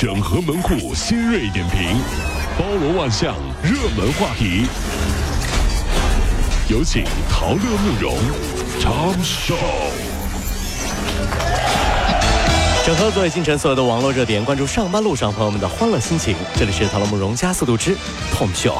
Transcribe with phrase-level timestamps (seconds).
[0.00, 2.00] 整合门户新锐点评，
[2.56, 4.64] 包罗万象，热门话题。
[6.68, 8.16] 有请陶乐慕容
[8.78, 9.56] 长寿。
[12.86, 16.36] 整合各位清晨所有的网络热点，关注上班路上朋友们的欢乐心情。
[16.54, 17.96] 这里是陶乐慕容加速度之
[18.32, 18.74] Tom Show。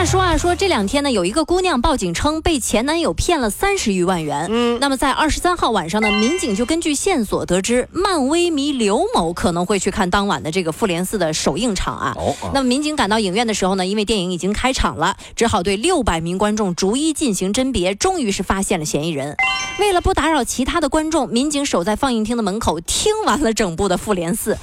[0.00, 4.46] 话说啊，说这两天呢，有一个姑娘报警称被前男友骗了三十余万元。
[4.48, 12.14] 嗯，那么在二十三号晚上呢，民警就根据线索得知，漫威迷刘某可能会去看当晚的这个复联四的首映场啊。
[12.16, 12.34] 哦。
[12.54, 19.36] 那么民警赶到影院的时候呢，因为电影已经开场了，只好对六百名观众逐一进行甄别，终于是发现了嫌疑人。
[19.78, 24.56] 为了不打扰其他的观众，民警守在放映厅的门口，听完了整部的复联四。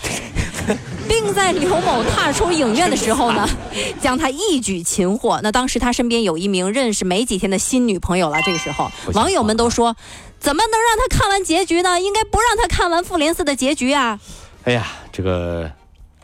[1.07, 3.47] 并在刘某踏出影院的时候呢，
[4.01, 5.39] 将他一举擒获。
[5.41, 8.41] 那当时他身边有一名认识没几天的新女朋友了。
[8.43, 9.95] 这个时候，网友们都说
[10.39, 11.99] ：“怎么能让他看完结局呢？
[11.99, 14.19] 应该不让他看完复联四的结局啊！”
[14.65, 15.71] 哎呀，这个，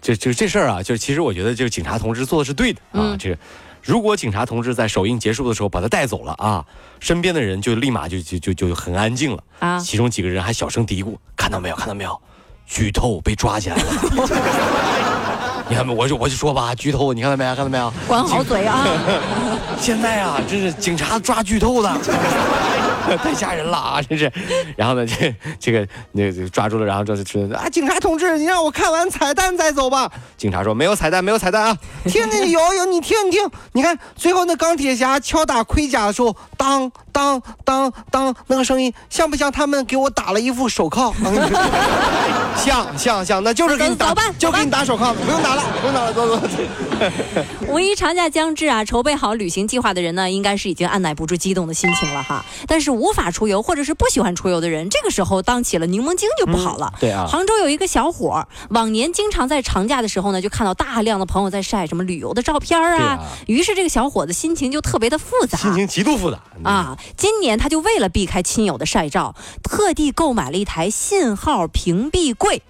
[0.02, 3.16] 就就这事儿啊，就其实我觉得这个警察同志做的是对的啊。
[3.18, 3.38] 这个，
[3.82, 6.66] 如果警察同志在首映结束的时候把他带走了啊，
[7.00, 9.80] 身边的人就立马就就就就很安静了啊。
[9.80, 11.76] 其中几个人还小声嘀咕：“看到没有？
[11.76, 12.20] 看到没有？”
[12.74, 13.84] 剧透被抓起来了，
[15.70, 15.94] 你看没？
[15.94, 17.54] 我就我就说吧，剧透，你看到没有？
[17.56, 17.94] 看到没有？
[18.08, 18.84] 管好嘴啊！
[19.80, 21.92] 现在啊，这是警察抓剧透的。
[23.18, 24.02] 太吓人了啊！
[24.02, 24.32] 真是，
[24.76, 27.24] 然后呢，这这个那抓住了，然后这是
[27.54, 30.12] 啊，警察同志，你让我看完彩蛋再走吧。
[30.38, 31.78] 警察说没有彩蛋，没有彩蛋啊！
[32.06, 33.42] 听听有有，你听你听，
[33.74, 41.14] 你看最后那钢铁侠敲打盔甲的时候，当当当当，那个声音像不像他们给我打了一副手铐？
[42.56, 46.40] 像像像，那就是给你打，就给你打手铐，不用打了，不用打了，走走。
[47.68, 52.46] 五一 长假将至啊，筹备好旅行计划的人呢，应该是已经按耐不住激动的心情了哈。
[52.68, 56.94] 但是无法出游或者是不喜欢出游的人，这个时候当起了柠檬精就不好了。
[57.00, 66.98] 对啊，杭州有一个小伙，往年经常在长假的时候呢，就看到大量的朋友在晒什么旅游的照片啊，于是这个小伙子心情就特别的复杂，心情极度复杂啊。
[67.18, 72.62] 今年他就为了避开亲友的晒照，特地购买了一台信号屏蔽柜，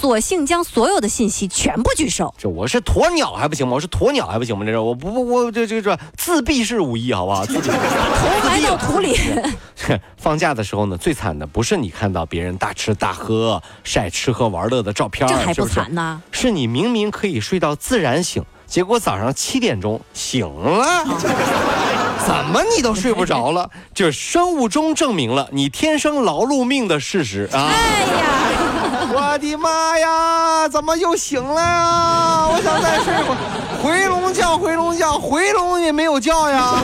[0.00, 2.34] 索性将所有的信息全部拒收。
[2.38, 3.74] 这我是鸵鸟还不行吗？
[3.74, 4.64] 我是鸵鸟还不行吗？
[4.64, 7.44] 这是我不不我这这这自闭式五一好不好？
[7.44, 9.16] 自己 头埋到土里。
[10.16, 16.20] 放假的时候呢，最惨的不是你看到别人大吃大喝、晒吃喝玩乐的照片，这还不惨呢？
[16.30, 21.04] 是你明明可以睡到自然醒，结果早上七点钟醒了，
[22.26, 23.68] 怎么你都睡不着了？
[23.94, 27.70] 就生物钟证明了你天生劳碌命的事实啊！
[27.72, 32.46] 哎呀， 我的妈呀，怎么又醒了呀？
[32.48, 33.38] 我想再睡会儿，
[33.82, 36.74] 回笼觉，回笼觉，回笼也没有觉呀。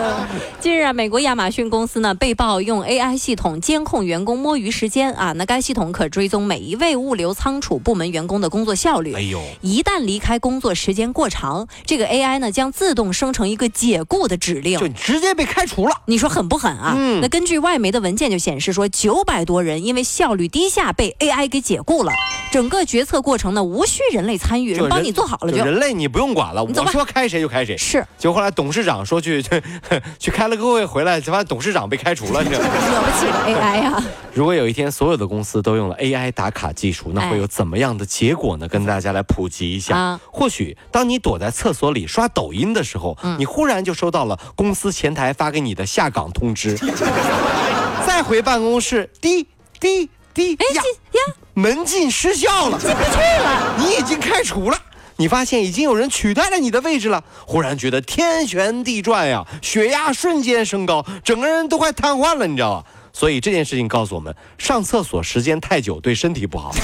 [0.60, 9.14] 近日啊，美国亚马逊公司呢被曝用 AI 系统监控员工摸鱼时间啊，那该系统可追踪每一位物流仓储部门员工的工作效率。
[9.14, 15.94] 哎呦，一旦离开工作时间过长，这个 AI 呢将自动生成一个解雇的指令，就直接被开除了。
[16.06, 16.94] 你说狠不狠啊？
[16.96, 17.20] 嗯。
[17.20, 22.12] 那根据外媒的文件就显示说，九百多人因为效率低下被 AI 给解雇了。
[22.50, 25.58] 整个决策过程呢无需人类参与，人帮你做好了就。
[25.64, 27.76] 人类你不用管了，我说开谁就开谁。
[27.76, 28.04] 是。
[28.18, 29.42] 就后来董事长说去
[29.90, 31.20] 去 去开了个会回来。
[31.20, 34.02] 发现董事长被开除了，惹不起的 AI 呀！
[34.32, 38.66] 如果有一天所有的公司都用了 AI 打卡技术，那会有怎么样的结果呢？
[38.68, 40.18] 跟大家来普及一下。
[40.32, 46.76] 或许当你躲在厕所里刷抖音的时候，你忽然就收到了公司前台发给你的下岗通知。
[48.06, 49.46] 再回办公室，滴
[49.78, 54.76] 滴滴，哎呀呀，门禁失效了，进不去了，你已经开除了。
[55.20, 62.86] 你发现已经有人取代了你的位置了，忽然觉得天旋地转呀，血压瞬间升高，整个人都快瘫痪了，你知道吧？
[63.12, 66.74] 所以这件事情告诉我们，上厕所时间太久对身体不好。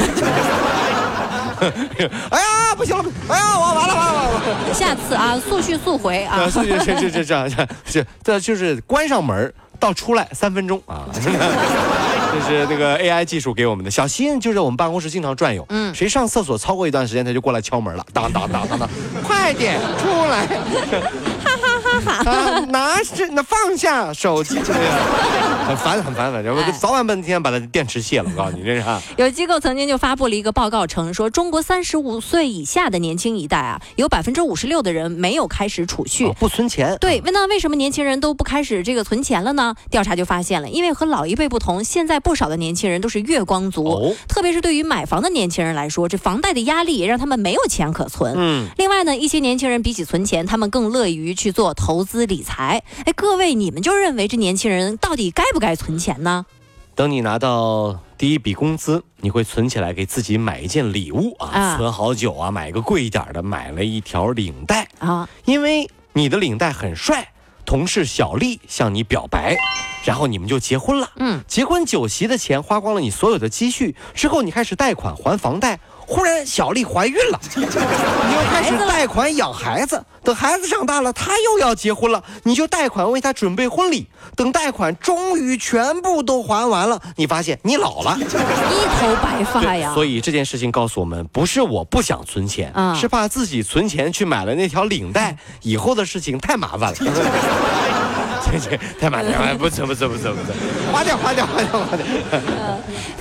[1.59, 3.05] 哎呀，不行了！
[3.29, 4.75] 哎呀，我完了完了完了！
[4.75, 6.47] 下次啊，速去速回啊！
[6.53, 7.51] 速去这这这这样
[7.87, 11.07] 这这就是关上门到出来三分钟啊。
[12.39, 15.65] 这是那个 AI 技术给我们的小新，就是我们办公室经常转悠。
[15.71, 18.05] 嗯，谁上厕所超过一段时间，他就过来敲门了。
[18.13, 18.87] 当当当当当，
[19.25, 20.47] 快点出来！
[22.05, 24.59] 啊，拿着那放下手机，
[25.67, 28.31] 很烦很烦，反正早晚半天把它电池卸了。
[28.31, 28.85] 我告诉你，这是。
[29.17, 36.97] 有机构曾经就发布了一个报告，称说中国三十五岁以下的年轻一代啊，有百分之五十六的人没有开始储蓄，不存钱。
[37.01, 39.75] 对，问那为什么年轻人都不开始这个存钱了呢？
[39.91, 48.35] 调查就发现了，因为和老一辈不同，现在不少的年轻人都是月光族，特别是对于买房的年轻人来说，这房贷的压力也让他们没有钱可存。
[48.37, 48.67] 嗯。
[48.79, 52.83] 另外呢，一些年轻人比起存钱，他们更乐于去做投资理财。
[53.05, 56.47] 哎，各位，你们就认为这年轻人到底该不该存钱呢？
[56.95, 67.33] 等你拿到第一笔工资，你会存起来给自己买一件礼物啊，啊存好久啊，买个贵一点的，买了一条领带，啊，因为你的领带很帅，
[67.67, 69.59] 同事小丽向你表白，
[70.05, 71.11] 然后你们就结婚了。
[71.17, 75.79] 嗯，结婚酒席的钱花光了你所有的积蓄之后，你开始贷款还房贷。
[76.09, 80.01] 忽然小丽怀孕了， 你又开始贷款养孩子。
[80.27, 84.09] 等孩子长大了，他又要结婚了，你就贷款为他准备婚礼。
[84.35, 88.19] 等贷款终于全部都还完了，你发现你老了。
[88.19, 89.95] 一头白发呀。
[89.95, 96.97] 所以这件事情告诉我们，不是我不想存钱，嗯是怕自己存钱去买了那条领带，以后的事情太麻烦了。
[99.01, 100.55] 太麻烦了，不错不错不错不错，
[100.93, 102.07] 花掉花掉花掉花掉。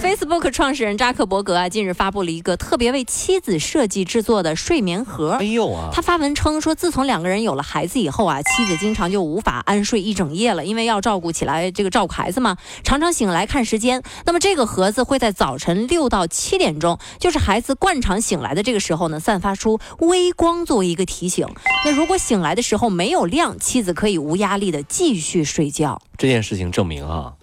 [0.01, 5.45] Facebook 创始人扎克伯格啊，近日发布了一个特别为妻子设计制作的睡眠盒哎。
[5.45, 5.89] 呦啊！
[5.93, 14.03] 他发文称说，自从两个人有了孩子以后啊，妻子经常就无法安睡一整夜了，因为要照顾起来这个照顾孩子嘛，常常醒来看时间。
[14.25, 21.47] 那么这个盒子会在早晨六到七点钟，就是孩子惯常醒来的这个时候呢，散发出微光作为一个提醒。
[21.85, 26.01] 那如果醒来的时候没有亮，妻子可以无压力的继续睡觉。
[26.17, 27.33] 这件事情证明啊，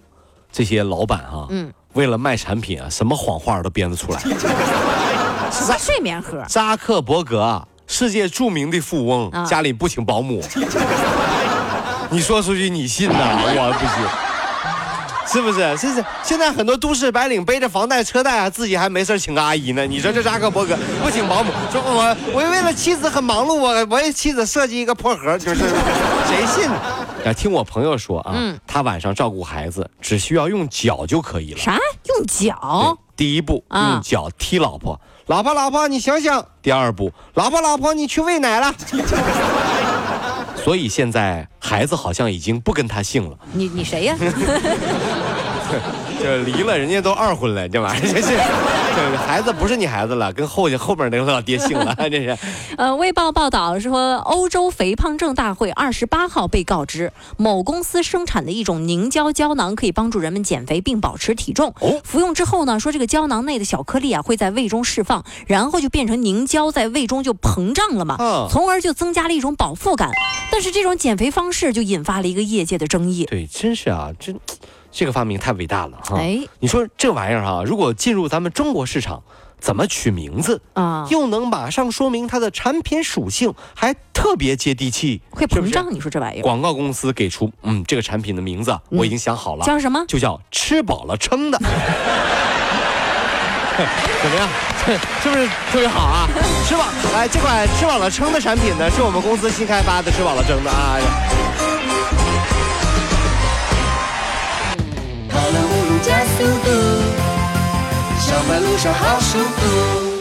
[0.51, 4.19] 这些老板啊，嗯，为了卖产品啊，什么谎话都编得出来。
[5.51, 6.43] 什么睡眠盒？
[6.47, 10.41] 扎克伯格啊，世界著名的富翁，啊家里不请保姆。
[12.09, 13.15] 你说出去你信呐？
[13.17, 14.32] 我不信。
[15.33, 15.75] 是不是？
[15.75, 19.83] 是是，现在很多都市白领背着房贷车贷啊，自己还没事请个阿姨呢。
[19.87, 25.61] 你说这扎克伯格不请保姆，说我我为了妻子很忙碌，我我为妻子设计一个破盒，就是
[26.29, 26.79] 谁信呢？
[27.25, 31.57] 啊，听我朋友说啊，嗯他晚上照顾孩子只需要用脚就可以了。
[31.57, 31.79] 啥？
[32.03, 32.95] 用脚？
[33.15, 36.43] 第一步啊用脚踢老婆，老婆老婆你醒醒。
[36.61, 38.73] 第二步，老婆老婆你去喂奶了。
[40.63, 44.15] 所以现在孩子好像已经不跟他姓了，你你谁呀？
[46.21, 48.27] 这离了人家都二婚了，这玩意儿这是，
[48.95, 52.37] 这孩子不是你孩子了，跟后后边那个老爹姓了， 这是。
[52.77, 61.73] 呃，《卫报》报道说，欧洲肥胖症大会二十八号被告知，某公司生产的一种凝胶胶囊可以帮助人们减肥并保持体重。
[61.79, 70.11] 哦服用之后呢，说这个胶囊内的小颗粒啊会在胃中释放，然后就变成凝胶，在胃中就膨胀了嘛，嗯从而就增加了一种饱腹感。
[70.53, 73.25] 但是这种减肥方式就引发了一个业界的争议。
[73.25, 74.31] 对，真是啊，这
[74.91, 76.15] 这个发明太伟大了哈。
[76.19, 79.23] 哎你说这玩意儿哈、如果进入咱们中国市场，
[79.59, 80.61] 怎么取名字？
[80.73, 85.91] 啊，又能马上说明它的产品属性，还特别接地气，会膨胀？
[85.91, 90.05] 你说这玩意儿广告公司给出，嗯，这个产品的名字我已经想好了，叫什么？
[90.07, 91.59] 就叫吃饱了撑的。
[94.21, 94.47] 怎么样？
[95.23, 96.27] 是不是特别好啊？
[96.67, 100.99] 吃饱，来，这款吃饱了撑的产品呢，是我们公司新开发的吃饱了撑的啊。
[105.29, 106.69] 跑了五路加速度，
[108.19, 110.12] 上班路上好舒服。